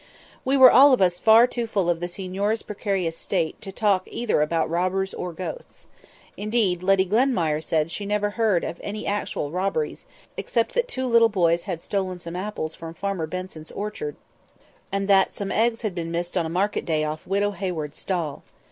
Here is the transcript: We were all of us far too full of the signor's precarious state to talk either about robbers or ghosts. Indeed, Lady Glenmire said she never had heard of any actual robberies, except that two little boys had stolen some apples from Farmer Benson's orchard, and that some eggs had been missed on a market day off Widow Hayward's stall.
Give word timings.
We 0.43 0.57
were 0.57 0.71
all 0.71 0.93
of 0.93 0.99
us 1.03 1.19
far 1.19 1.45
too 1.45 1.67
full 1.67 1.87
of 1.87 1.99
the 1.99 2.07
signor's 2.07 2.63
precarious 2.63 3.15
state 3.15 3.61
to 3.61 3.71
talk 3.71 4.07
either 4.07 4.41
about 4.41 4.67
robbers 4.67 5.13
or 5.13 5.31
ghosts. 5.31 5.85
Indeed, 6.35 6.81
Lady 6.81 7.05
Glenmire 7.05 7.61
said 7.61 7.91
she 7.91 8.07
never 8.07 8.29
had 8.31 8.37
heard 8.37 8.63
of 8.63 8.81
any 8.83 9.05
actual 9.05 9.51
robberies, 9.51 10.07
except 10.37 10.73
that 10.73 10.87
two 10.87 11.05
little 11.05 11.29
boys 11.29 11.65
had 11.65 11.83
stolen 11.83 12.17
some 12.17 12.35
apples 12.35 12.73
from 12.73 12.95
Farmer 12.95 13.27
Benson's 13.27 13.69
orchard, 13.69 14.15
and 14.91 15.07
that 15.07 15.33
some 15.33 15.51
eggs 15.51 15.83
had 15.83 15.93
been 15.93 16.09
missed 16.09 16.35
on 16.35 16.47
a 16.47 16.49
market 16.49 16.83
day 16.83 17.03
off 17.03 17.27
Widow 17.27 17.51
Hayward's 17.51 17.99
stall. 17.99 18.41